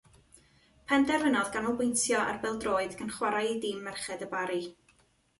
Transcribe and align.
Penderfynodd 0.91 1.49
ganolbwyntio 1.55 2.21
ar 2.29 2.39
bêl-droed 2.45 2.95
gan 3.01 3.11
chwarae 3.17 3.43
i 3.49 3.59
dîm 3.67 3.83
merched 3.89 4.25
y 4.27 4.29
Bari. 4.33 4.59